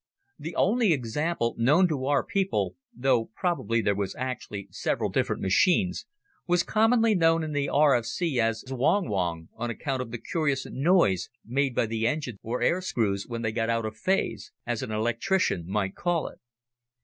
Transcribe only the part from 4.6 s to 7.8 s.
several different machines was commonly known in the